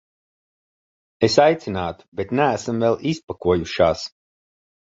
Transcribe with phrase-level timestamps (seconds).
[1.27, 4.09] Es aicinātu, bet neesam vēl izpakojušās.